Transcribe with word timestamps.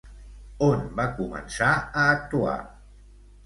On 0.67 0.81
va 1.01 1.05
començar 1.21 1.69
a 1.77 2.09
actuar? 2.17 2.59